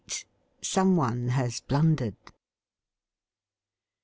[0.63, 2.15] SOMEONE HAS BLUNDERED.